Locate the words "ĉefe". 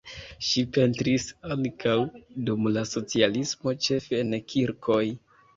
3.89-4.23